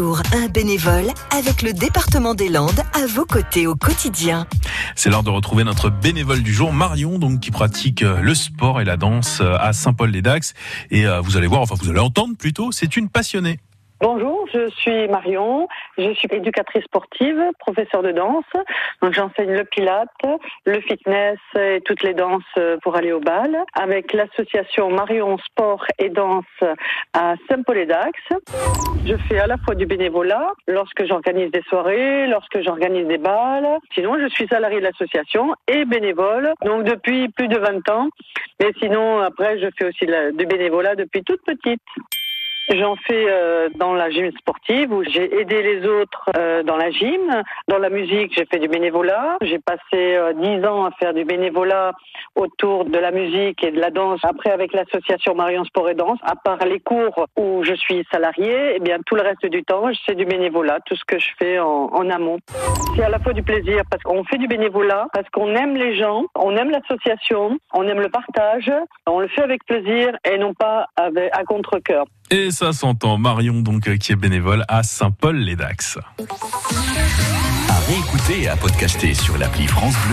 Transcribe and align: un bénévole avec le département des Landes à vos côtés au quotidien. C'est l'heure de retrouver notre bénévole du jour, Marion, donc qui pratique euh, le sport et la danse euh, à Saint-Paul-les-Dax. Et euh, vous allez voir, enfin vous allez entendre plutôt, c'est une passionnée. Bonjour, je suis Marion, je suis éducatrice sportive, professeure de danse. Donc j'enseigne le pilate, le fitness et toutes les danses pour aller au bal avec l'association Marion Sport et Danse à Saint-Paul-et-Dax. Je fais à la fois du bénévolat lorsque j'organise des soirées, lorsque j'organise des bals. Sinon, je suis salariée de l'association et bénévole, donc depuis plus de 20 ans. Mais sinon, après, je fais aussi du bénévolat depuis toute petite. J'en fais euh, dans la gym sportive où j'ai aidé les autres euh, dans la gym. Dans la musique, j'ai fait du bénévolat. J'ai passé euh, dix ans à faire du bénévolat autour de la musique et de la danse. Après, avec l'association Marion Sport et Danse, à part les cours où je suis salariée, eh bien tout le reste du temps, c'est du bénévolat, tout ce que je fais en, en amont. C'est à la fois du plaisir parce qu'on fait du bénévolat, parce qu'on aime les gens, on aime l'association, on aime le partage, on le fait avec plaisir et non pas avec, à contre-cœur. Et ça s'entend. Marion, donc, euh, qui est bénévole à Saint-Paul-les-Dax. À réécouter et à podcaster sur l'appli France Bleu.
un 0.00 0.48
bénévole 0.48 1.06
avec 1.30 1.62
le 1.62 1.72
département 1.72 2.34
des 2.34 2.48
Landes 2.48 2.80
à 2.94 3.06
vos 3.06 3.24
côtés 3.24 3.68
au 3.68 3.76
quotidien. 3.76 4.44
C'est 4.96 5.08
l'heure 5.08 5.22
de 5.22 5.30
retrouver 5.30 5.62
notre 5.62 5.88
bénévole 5.88 6.42
du 6.42 6.52
jour, 6.52 6.72
Marion, 6.72 7.20
donc 7.20 7.38
qui 7.38 7.52
pratique 7.52 8.02
euh, 8.02 8.20
le 8.20 8.34
sport 8.34 8.80
et 8.80 8.84
la 8.84 8.96
danse 8.96 9.40
euh, 9.40 9.56
à 9.60 9.72
Saint-Paul-les-Dax. 9.72 10.54
Et 10.90 11.06
euh, 11.06 11.20
vous 11.20 11.36
allez 11.36 11.46
voir, 11.46 11.60
enfin 11.60 11.76
vous 11.78 11.90
allez 11.90 12.00
entendre 12.00 12.36
plutôt, 12.36 12.72
c'est 12.72 12.96
une 12.96 13.08
passionnée. 13.08 13.60
Bonjour, 14.00 14.46
je 14.52 14.68
suis 14.70 15.06
Marion, 15.08 15.68
je 15.96 16.12
suis 16.14 16.28
éducatrice 16.32 16.82
sportive, 16.84 17.40
professeure 17.60 18.02
de 18.02 18.10
danse. 18.10 18.44
Donc 19.00 19.12
j'enseigne 19.12 19.52
le 19.52 19.64
pilate, 19.64 20.08
le 20.66 20.80
fitness 20.80 21.38
et 21.56 21.80
toutes 21.84 22.02
les 22.02 22.12
danses 22.12 22.42
pour 22.82 22.96
aller 22.96 23.12
au 23.12 23.20
bal 23.20 23.56
avec 23.72 24.12
l'association 24.12 24.90
Marion 24.90 25.38
Sport 25.38 25.86
et 25.98 26.08
Danse 26.08 26.44
à 27.12 27.34
Saint-Paul-et-Dax. 27.48 28.18
Je 29.06 29.16
fais 29.28 29.38
à 29.38 29.46
la 29.46 29.58
fois 29.58 29.76
du 29.76 29.86
bénévolat 29.86 30.52
lorsque 30.66 31.06
j'organise 31.06 31.50
des 31.52 31.62
soirées, 31.68 32.26
lorsque 32.26 32.60
j'organise 32.62 33.06
des 33.06 33.18
bals. 33.18 33.78
Sinon, 33.94 34.18
je 34.18 34.28
suis 34.28 34.48
salariée 34.48 34.80
de 34.80 34.84
l'association 34.84 35.54
et 35.68 35.84
bénévole, 35.84 36.52
donc 36.64 36.84
depuis 36.84 37.28
plus 37.28 37.48
de 37.48 37.58
20 37.58 37.88
ans. 37.90 38.08
Mais 38.60 38.72
sinon, 38.80 39.20
après, 39.20 39.58
je 39.58 39.68
fais 39.78 39.86
aussi 39.86 40.06
du 40.06 40.46
bénévolat 40.46 40.96
depuis 40.96 41.22
toute 41.22 41.42
petite. 41.44 41.82
J'en 42.70 42.96
fais 42.96 43.26
euh, 43.28 43.68
dans 43.74 43.92
la 43.92 44.10
gym 44.10 44.30
sportive 44.38 44.90
où 44.90 45.04
j'ai 45.04 45.38
aidé 45.38 45.62
les 45.62 45.86
autres 45.86 46.30
euh, 46.36 46.62
dans 46.62 46.78
la 46.78 46.90
gym. 46.90 47.20
Dans 47.68 47.78
la 47.78 47.90
musique, 47.90 48.32
j'ai 48.34 48.46
fait 48.46 48.58
du 48.58 48.68
bénévolat. 48.68 49.36
J'ai 49.42 49.58
passé 49.58 49.82
euh, 49.94 50.32
dix 50.32 50.64
ans 50.66 50.86
à 50.86 50.90
faire 50.92 51.12
du 51.12 51.24
bénévolat 51.24 51.92
autour 52.36 52.86
de 52.86 52.98
la 52.98 53.10
musique 53.10 53.62
et 53.62 53.70
de 53.70 53.78
la 53.78 53.90
danse. 53.90 54.20
Après, 54.24 54.50
avec 54.50 54.72
l'association 54.72 55.34
Marion 55.34 55.64
Sport 55.64 55.90
et 55.90 55.94
Danse, 55.94 56.18
à 56.22 56.36
part 56.36 56.64
les 56.64 56.80
cours 56.80 57.26
où 57.36 57.62
je 57.64 57.74
suis 57.74 58.02
salariée, 58.10 58.76
eh 58.76 58.80
bien 58.80 58.98
tout 59.04 59.14
le 59.14 59.22
reste 59.22 59.44
du 59.44 59.62
temps, 59.62 59.90
c'est 60.06 60.14
du 60.14 60.24
bénévolat, 60.24 60.78
tout 60.86 60.96
ce 60.96 61.04
que 61.04 61.18
je 61.18 61.28
fais 61.38 61.58
en, 61.58 61.90
en 61.92 62.08
amont. 62.08 62.38
C'est 62.96 63.04
à 63.04 63.10
la 63.10 63.18
fois 63.18 63.34
du 63.34 63.42
plaisir 63.42 63.82
parce 63.90 64.02
qu'on 64.02 64.24
fait 64.24 64.38
du 64.38 64.48
bénévolat, 64.48 65.08
parce 65.12 65.28
qu'on 65.28 65.54
aime 65.54 65.76
les 65.76 65.96
gens, 65.96 66.24
on 66.34 66.56
aime 66.56 66.70
l'association, 66.70 67.58
on 67.74 67.86
aime 67.86 68.00
le 68.00 68.08
partage, 68.08 68.72
on 69.06 69.20
le 69.20 69.28
fait 69.28 69.42
avec 69.42 69.64
plaisir 69.66 70.16
et 70.24 70.38
non 70.38 70.54
pas 70.54 70.86
avec, 70.96 71.30
à 71.36 71.44
contre-cœur. 71.44 72.06
Et 72.34 72.50
ça 72.50 72.72
s'entend. 72.72 73.16
Marion, 73.16 73.60
donc, 73.60 73.86
euh, 73.86 73.96
qui 73.96 74.10
est 74.10 74.16
bénévole 74.16 74.64
à 74.66 74.82
Saint-Paul-les-Dax. 74.82 75.98
À 77.68 77.78
réécouter 77.86 78.42
et 78.42 78.48
à 78.48 78.56
podcaster 78.56 79.14
sur 79.14 79.38
l'appli 79.38 79.68
France 79.68 79.94
Bleu. 80.08 80.12